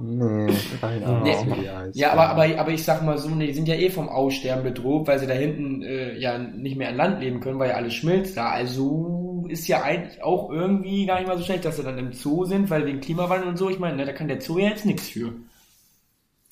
[0.00, 0.52] Nee,
[0.82, 1.32] Nee.
[1.32, 1.96] aus wie Eis.
[1.96, 4.64] Ja, aber, aber, aber ich sag mal so, ne, die sind ja eh vom Aussterben
[4.64, 7.76] bedroht, weil sie da hinten äh, ja nicht mehr an Land leben können, weil ja
[7.76, 8.50] alles schmilzt da.
[8.50, 12.12] Also ist ja eigentlich auch irgendwie gar nicht mal so schlecht, dass sie dann im
[12.12, 14.68] Zoo sind, weil wegen Klimawandel und so, ich meine, ne, da kann der Zoo ja
[14.68, 15.34] jetzt nichts für.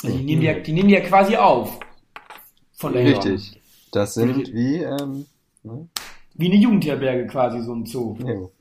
[0.03, 1.79] Also die nehmen die, ja, die nehmen die ja quasi auf.
[2.73, 3.61] Von der Richtig.
[3.93, 5.27] Das sind wie, ähm,
[5.63, 5.89] ne?
[6.35, 8.17] Wie eine Jugendherberge quasi, so ein Zoo.
[8.21, 8.53] Jo.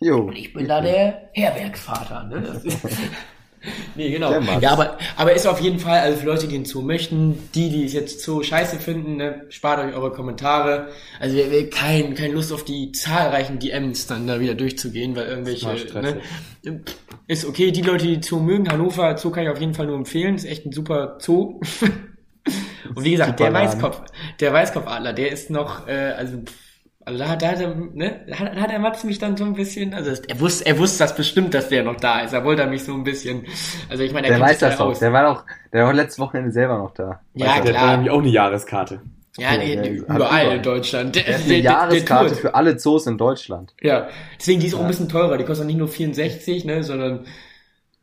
[0.00, 0.22] Jo.
[0.22, 2.62] Und ich bin da der Herbergsvater, ne?
[3.94, 4.32] Nee, genau.
[4.60, 7.70] Ja, aber, aber ist auf jeden Fall, also für Leute, die den Zoo möchten, die,
[7.70, 10.88] die es jetzt Zoo scheiße finden, ne, spart euch eure Kommentare.
[11.18, 15.26] Also wir, wir kein, keine Lust auf die zahlreichen DMs dann da wieder durchzugehen, weil
[15.26, 15.68] irgendwelche,
[16.00, 16.20] ne,
[17.26, 19.96] ist okay, die Leute, die Zoo mögen, Hannover Zoo kann ich auf jeden Fall nur
[19.96, 21.60] empfehlen, ist echt ein super Zoo.
[22.94, 23.52] Und wie gesagt, der.
[23.52, 24.02] Weißkopf,
[24.40, 26.67] der Weißkopfadler, der ist noch, äh, also, pff,
[27.08, 29.36] also da, hat- da hat er, ne, da hat, da hat der Matz mich dann
[29.36, 32.32] so ein bisschen, also er wusste, er wusste das bestimmt, dass der noch da ist.
[32.32, 33.46] Er wollte mich so ein bisschen,
[33.88, 34.86] also ich meine, er Der weiß das ja doch.
[34.90, 34.98] aus.
[35.00, 37.20] Der war doch, der war letztes Wochenende selber noch da.
[37.34, 37.62] Ja, Weiß er.
[37.64, 37.82] Der klar.
[37.88, 39.00] hat nämlich auch eine Jahreskarte.
[39.38, 40.56] ja, Ja, nee, hat überall überall.
[40.58, 41.16] in Deutschland.
[41.16, 43.74] Der, Der hat eine Jahreskarte für alle Zoos in Deutschland.
[43.82, 44.88] Ja, deswegen die ist auch ein Ja.
[44.88, 45.38] bisschen teurer.
[45.38, 47.24] Die kostet nicht nur 64, ne, sondern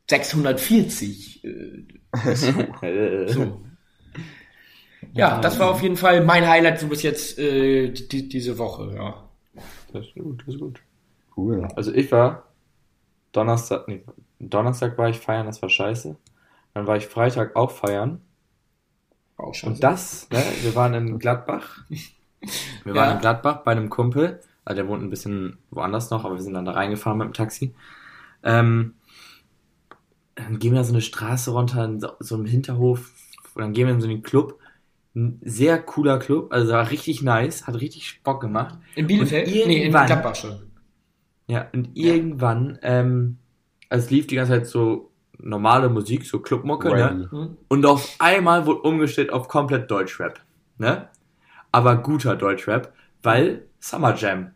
[0.09, 1.43] 640.
[1.43, 1.85] Äh,
[2.81, 3.61] Äh, So.
[5.15, 8.93] Ja, das war auf jeden Fall mein Highlight so bis jetzt äh, die, diese Woche,
[8.95, 9.23] ja.
[9.93, 10.81] Das ist gut, das ist gut.
[11.37, 11.67] Cool.
[11.75, 12.43] Also ich war
[13.31, 14.03] Donnerstag, nee,
[14.39, 16.15] Donnerstag war ich feiern, das war scheiße.
[16.73, 18.21] Dann war ich Freitag auch feiern.
[19.37, 19.73] Auch schon.
[19.73, 21.79] Und das, ne, wir waren in Gladbach.
[22.83, 23.01] Wir Ja.
[23.01, 24.39] waren in Gladbach bei einem Kumpel.
[24.65, 27.33] Also der wohnt ein bisschen woanders noch, aber wir sind dann da reingefahren mit dem
[27.33, 27.73] Taxi.
[28.43, 28.93] Ähm,
[30.35, 33.11] dann gehen wir da so eine Straße runter, in so, so einem Hinterhof.
[33.55, 34.59] Und dann gehen wir in so einen Club.
[35.15, 38.77] Ein sehr cooler Club, also war richtig nice, hat richtig Bock gemacht.
[38.95, 39.47] In Bielefeld?
[39.47, 40.59] Nee, in irgendwann- Gladbach schon.
[41.47, 43.37] Ja, und irgendwann, ähm,
[43.89, 46.95] es lief die ganze Zeit so normale Musik, so Clubmucke, ne?
[47.11, 47.27] Ready.
[47.29, 47.57] Hm?
[47.69, 50.41] Und auf einmal wurde umgestellt auf komplett Deutschrap,
[50.77, 51.07] ne?
[51.71, 54.51] Aber guter Deutschrap, weil Summer Jam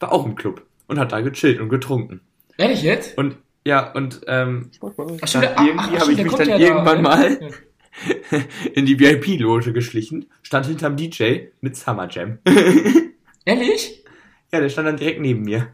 [0.00, 2.20] war auch im Club und hat da gechillt und getrunken.
[2.56, 3.18] Ehrlich jetzt?
[3.18, 7.38] Und ja, und ähm, Ach, stimmt, irgendwie habe ich mich dann ja irgendwann da, mal-
[7.40, 7.48] Ja.
[8.74, 12.38] in die VIP-Loge geschlichen, stand hinterm DJ mit Summer Jam.
[13.44, 14.02] Ehrlich?
[14.52, 15.68] ja, der stand dann direkt neben mir.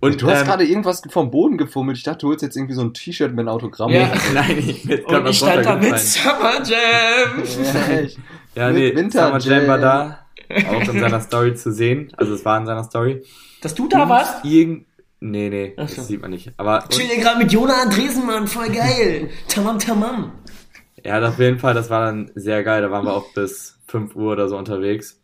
[0.00, 1.96] Und du hast ähm, gerade irgendwas vom Boden gefummelt.
[1.96, 3.90] Ich dachte, du holst jetzt irgendwie so ein T-Shirt mit einem Autogramm.
[3.90, 4.12] Ja.
[4.34, 5.98] nein, ich grad Und ich stand da mit.
[5.98, 7.42] Summer Jam.
[7.64, 8.18] Ja, echt.
[8.54, 10.26] Ja, nee, Winter Summer Jam war da,
[10.68, 12.12] auch in seiner Story zu sehen.
[12.18, 13.22] Also es war in seiner Story.
[13.62, 14.44] Dass du da warst?
[14.44, 14.86] Irgend...
[15.20, 15.96] Nee, nee, so.
[15.96, 16.52] das sieht man nicht.
[16.58, 19.30] Aber Chill hier gerade mit Jonah Andresen, Mann, voll geil.
[19.48, 20.32] tamam, tamam.
[21.04, 22.82] Ja, auf jeden Fall, das war dann sehr geil.
[22.82, 25.20] Da waren wir auch bis 5 Uhr oder so unterwegs.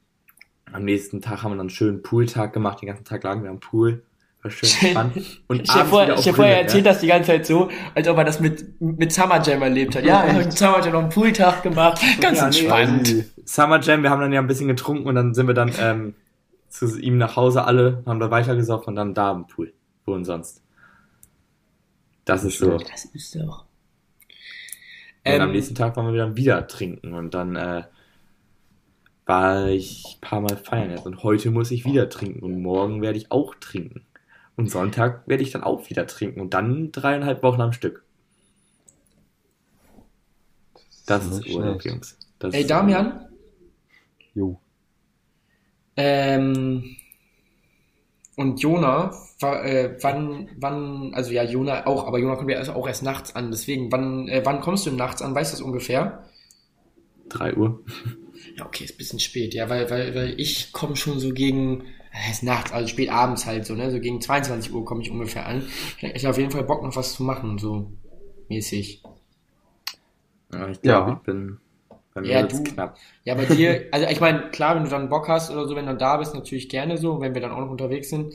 [0.72, 2.82] Am nächsten Tag haben wir dann einen schönen Pooltag gemacht.
[2.82, 4.02] Den ganzen Tag lagen wir am Pool.
[4.42, 5.42] War schön entspannt.
[5.48, 6.90] Und Ich habe vorher, ich hab vorher erzählt ne?
[6.90, 10.04] das die ganze Zeit so, als ob er das mit, mit Summer Jam erlebt hat.
[10.04, 12.00] Ja, Ja, mit Summer Jam noch einen Pooltag gemacht.
[12.20, 13.24] Ganz Ja, nee, entspannt.
[13.44, 16.14] Summer Jam, wir haben dann ja ein bisschen getrunken und dann sind wir dann ähm,
[16.68, 19.72] zu ihm nach Hause alle, haben da weitergesoffen und dann da am Pool.
[20.04, 20.62] Wohin sonst?
[22.24, 22.78] Das ist so.
[22.78, 23.64] Das ist doch.
[25.24, 27.84] Und am Ähm, nächsten Tag waren wir wieder wieder trinken und dann äh,
[29.26, 33.00] war ich ein paar Mal feiern jetzt und heute muss ich wieder trinken und morgen
[33.02, 34.06] werde ich auch trinken.
[34.56, 38.04] Und Sonntag werde ich dann auch wieder trinken und dann dreieinhalb Wochen am Stück.
[41.06, 41.84] Das ist nicht Urlaub, schlecht.
[41.84, 42.18] Jungs.
[42.38, 43.28] Das ey, ist Damian,
[44.34, 44.60] Jo.
[45.96, 46.96] ähm,
[48.40, 52.86] und Jona, äh, wann, wann, also ja, Jona auch, aber Jona kommt ja erst- auch
[52.88, 56.24] erst nachts an, deswegen, wann, äh, wann kommst du nachts an, weißt du das ungefähr?
[57.28, 57.80] Drei Uhr.
[58.56, 61.84] Ja, okay, ist ein bisschen spät, ja, weil, weil, weil ich komme schon so gegen,
[62.12, 65.10] das heißt nachts, also spät abends halt so, ne, so gegen 22 Uhr komme ich
[65.10, 65.62] ungefähr an.
[65.98, 67.92] Ich hab- Ich habe auf jeden Fall Bock noch was zu machen, so
[68.48, 69.02] mäßig.
[70.52, 71.16] Ja, ich glaube, Ja.
[71.16, 71.58] ich bin
[72.14, 73.00] bei mir Ja, wird's du- knapp.
[73.24, 75.84] Ja, bei dir, also ich meine, klar, wenn du dann Bock hast oder so, wenn
[75.84, 78.34] du dann da bist, natürlich gerne so, wenn wir dann auch noch unterwegs sind.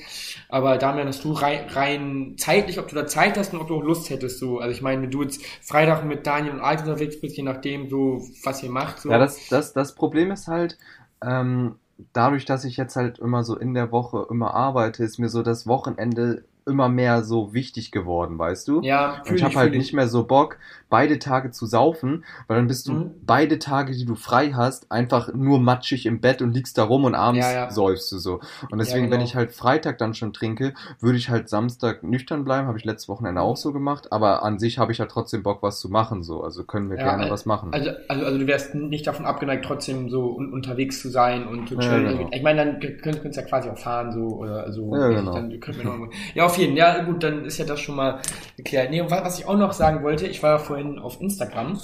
[0.49, 3.75] Aber Damian, hast du rein, rein zeitlich, ob du da Zeit hast und ob du
[3.77, 4.59] auch Lust hättest, so.
[4.59, 7.89] Also ich meine, wenn du jetzt Freitag mit Daniel und Alex unterwegs bist, je nachdem,
[7.89, 9.09] so, was ihr macht, so.
[9.09, 10.77] Ja, das, das, das Problem ist halt,
[11.21, 11.75] ähm,
[12.13, 15.43] dadurch, dass ich jetzt halt immer so in der Woche immer arbeite, ist mir so
[15.43, 18.81] das Wochenende immer mehr so wichtig geworden, weißt du?
[18.81, 20.57] ja, Und ich habe halt nicht mehr so Bock,
[20.89, 23.11] beide Tage zu saufen, weil dann bist du Mhm.
[23.21, 27.03] beide Tage, die du frei hast, einfach nur matschig im Bett und liegst da rum
[27.05, 27.71] und abends Ja, ja.
[27.71, 28.39] säufst du so.
[28.71, 29.23] Und deswegen, Ja, wenn genau.
[29.29, 33.09] ich halt Freitag dann schon trinke, würde ich halt Samstag nüchtern bleiben, habe ich letztes
[33.09, 36.23] Wochenende auch so gemacht, aber an sich habe ich halt trotzdem Bock, was zu machen,
[36.23, 36.43] so.
[36.43, 37.73] Also können wir Ja, gerne al- was machen.
[37.73, 41.67] Also, also, also du wärst nicht davon abgeneigt, trotzdem so un unterwegs zu sein und
[41.67, 42.05] zu Ja, chillen.
[42.05, 42.17] genau.
[42.19, 45.09] Also, ich meine, dann könnt könnt ihr ja quasi auch fahren, so, oder also, Ja,
[45.09, 45.33] genau.
[45.33, 48.21] dann könnt wir noch, ja, auf jeden, ja, gut, dann ist ja das schon mal
[48.57, 48.91] geklärt.
[48.91, 51.79] Nee, und wa- was ich auch noch sagen wollte, ich war ja vorhin auf Instagram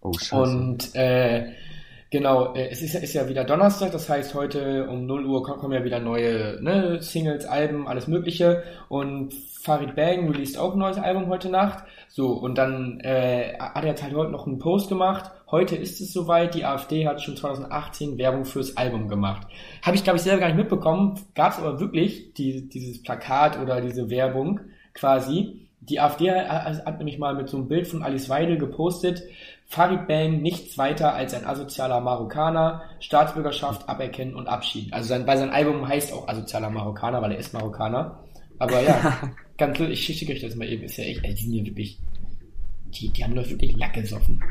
[0.00, 0.34] Oh, scheiße.
[0.34, 1.52] und, äh,
[2.14, 5.72] Genau, äh, es ist, ist ja wieder Donnerstag, das heißt heute um 0 Uhr kommen,
[5.72, 10.96] ja wieder neue ne, Singles, Alben, alles mögliche und Farid Bang released auch ein neues
[10.96, 11.82] Album heute Nacht.
[12.08, 15.32] So, und dann äh, hat er halt heute noch einen Post gemacht.
[15.50, 19.48] Heute ist es soweit, die AfD hat schon 2018 Werbung fürs Album gemacht.
[19.82, 23.58] Habe ich, glaube ich, selber gar nicht mitbekommen, gab es aber wirklich die, dieses Plakat
[23.58, 24.60] oder diese Werbung
[24.92, 25.66] quasi.
[25.80, 29.24] Die AfD hat, hat nämlich mal mit so einem Bild von Alice Weidel gepostet,
[29.74, 34.92] Farid Bang nichts weiter als ein asozialer Marokkaner, Staatsbürgerschaft aberkennen und Abschied.
[34.92, 38.22] Also sein, bei seinem Album heißt auch asozialer Marokkaner, weil er ist Marokkaner.
[38.60, 39.18] Aber ja,
[39.58, 41.98] ganz ich schicke euch das mal eben, ist ja echt, also die sind ja wirklich,
[42.86, 44.44] die, die haben doch wirklich Lack gesoffen.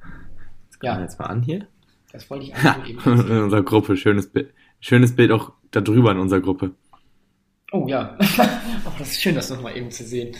[0.00, 1.00] Das ja.
[1.00, 1.68] jetzt mal an hier.
[2.10, 4.52] Das wollte ich einfach eben In unserer Gruppe, schönes Bild.
[4.80, 6.72] Schönes Bild auch da drüber in unserer Gruppe.
[7.70, 8.18] Oh ja.
[8.84, 10.34] oh, das ist schön, das nochmal eben zu sehen.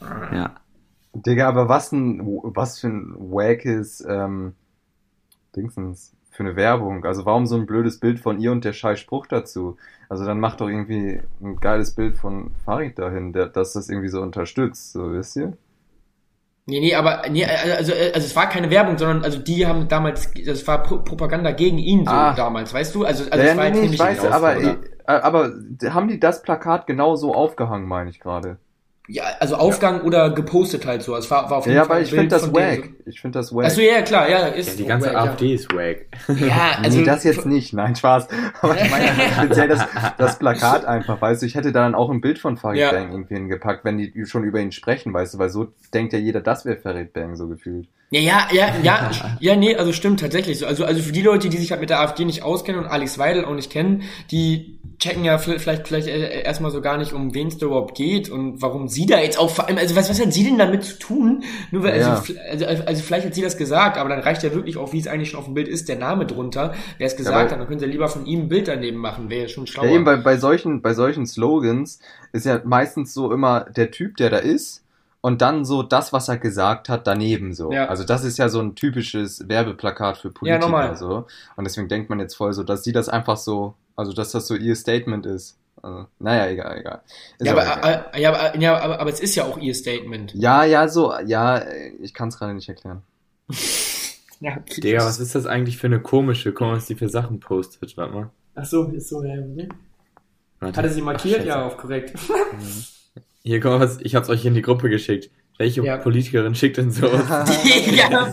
[0.00, 0.61] Ja.
[1.14, 4.54] Digga, aber was ein, was für ein wackes, ähm,
[5.54, 7.04] Dingsens, für eine Werbung.
[7.04, 9.76] Also warum so ein blödes Bild von ihr und der scheiß Spruch dazu?
[10.08, 14.08] Also dann macht doch irgendwie ein geiles Bild von Farid dahin, der, dass das irgendwie
[14.08, 15.52] so unterstützt, so wisst ihr?
[16.64, 20.30] Nee, nee, aber nee, also, also es war keine Werbung, sondern also die haben damals,
[20.46, 22.34] das war Propaganda gegen ihn so ah.
[22.34, 23.04] damals, weißt du?
[23.04, 24.56] Also, also ja, war nee, jetzt nee, ich weiß, aber,
[25.04, 25.52] aber
[25.86, 28.58] haben die das Plakat genau so aufgehangen, meine ich gerade?
[29.08, 30.02] Ja, also Aufgang ja.
[30.04, 31.16] oder gepostet halt so.
[31.16, 32.90] Es war, war auf jeden ja, Fall aber ich finde das wack.
[33.04, 33.66] Ich finde das wack.
[33.66, 34.70] Achso, ja, klar, ja, ist.
[34.70, 35.54] Ja, die ganze wack, AfD ja.
[35.56, 36.06] ist wack.
[36.38, 36.98] Ja, also.
[36.98, 37.72] Nee, das jetzt nicht.
[37.72, 38.28] Nein, Spaß.
[38.60, 39.84] Aber ich meine speziell das,
[40.18, 42.92] das Plakat einfach, weißt du, ich hätte da dann auch ein Bild von Farid ja.
[42.92, 46.20] Bang irgendwie hingepackt, wenn die schon über ihn sprechen, weißt du, weil so denkt ja
[46.20, 47.88] jeder, das wäre Farid Bang, so gefühlt.
[48.12, 50.66] Ja, ja, ja, ja, ja, nee, also stimmt tatsächlich so.
[50.66, 53.18] Also, also für die Leute, die sich halt mit der AfD nicht auskennen und Alex
[53.18, 57.34] Weidel auch nicht kennen, die checken ja vielleicht, vielleicht äh, erstmal so gar nicht, um
[57.34, 60.10] wen es da überhaupt geht und warum sie da jetzt auch vor allem, also was,
[60.10, 61.42] was hat sie denn damit zu tun?
[61.70, 62.14] Nur weil, ja.
[62.14, 62.34] also,
[62.66, 65.08] also, also vielleicht hat sie das gesagt, aber dann reicht ja wirklich auch, wie es
[65.08, 67.66] eigentlich schon auf dem Bild ist, der Name drunter, wer es gesagt ja, hat, dann
[67.66, 69.86] können sie lieber von ihm ein Bild daneben machen, wäre ja schon schlauer.
[69.86, 71.98] Ja, eben bei, bei solchen, bei solchen Slogans
[72.32, 74.84] ist ja meistens so immer der Typ, der da ist,
[75.22, 77.72] und dann so das, was er gesagt hat, daneben so.
[77.72, 77.86] Ja.
[77.86, 81.26] Also das ist ja so ein typisches Werbeplakat für Politiker ja, so.
[81.56, 84.48] Und deswegen denkt man jetzt voll so, dass sie das einfach so, also dass das
[84.48, 85.56] so ihr Statement ist.
[85.80, 87.02] Also, naja, egal, egal.
[87.40, 88.10] ja, aber, egal.
[88.12, 90.34] Äh, ja, aber, ja aber, aber es ist ja auch ihr Statement.
[90.34, 91.62] Ja, ja, so, ja,
[92.00, 93.02] ich kann es gerade nicht erklären.
[94.40, 94.80] ja, okay.
[94.80, 97.96] Digga, was ist das eigentlich für eine komische, guck mal, was die für Sachen postet,
[97.96, 98.30] warte mal.
[98.56, 99.36] Ach so, ist so, ja.
[100.58, 100.76] Warte.
[100.76, 101.40] Hat er sie markiert?
[101.42, 102.14] Ach, ja, auf korrekt.
[102.14, 102.84] Mhm.
[103.44, 105.30] Hier, komm mal, ich hab's euch in die Gruppe geschickt.
[105.58, 105.96] Welche ja.
[105.96, 107.06] Politikerin schickt denn so?
[107.06, 108.32] ja,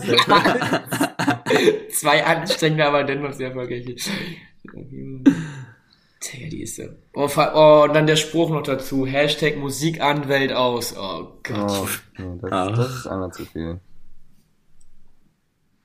[1.90, 3.94] Zwei anstrengende, aber dennoch sehr erfolgreiche.
[6.20, 6.84] Tja, die ist so.
[7.14, 9.06] Oh, oh, und dann der Spruch noch dazu.
[9.06, 10.96] Hashtag Musik an, Welt aus.
[10.96, 12.02] Oh Gott.
[12.18, 13.80] Oh, das, das ist einmal zu viel.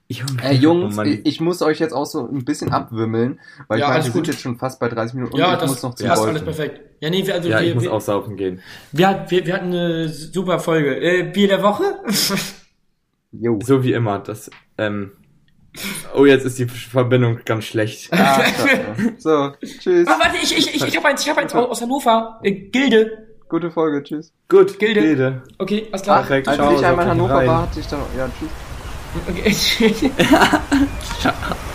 [0.07, 3.79] Junge, äh, Jungs, oh ich, ich, muss euch jetzt auch so ein bisschen abwimmeln, weil
[3.79, 5.69] ja, ich meine, wir sind jetzt schon fast bei 30 Minuten ja, und ich das
[5.71, 6.79] muss noch zum passt alles perfekt.
[6.99, 8.61] Ja, nee, wir, also ja, wir, ich muss wir, auch saufen gehen.
[8.91, 10.95] Wir, wir, wir hatten eine super Folge.
[10.95, 11.95] Äh, Bier der Woche?
[13.31, 13.59] jo.
[13.63, 14.19] So wie immer.
[14.19, 15.13] Das, ähm,
[16.13, 18.13] oh, jetzt ist die Verbindung ganz schlecht.
[18.13, 18.43] Ah,
[19.17, 20.07] so, tschüss.
[20.07, 22.39] Oh, warte, ich, ich, ich, ich habe eins, ich hab eins aus Hannover.
[22.43, 23.25] Äh, Gilde.
[23.49, 24.31] Gute Folge, tschüss.
[24.49, 25.01] Gut, Gilde.
[25.01, 25.43] Gilde.
[25.57, 26.17] Okay, alles klar.
[26.19, 28.49] Perfekt, Als ciao, ich einmal in Hannover war, hatte ich dann, ja, tschüss.
[29.29, 29.51] Okay.
[31.19, 31.74] Ciao.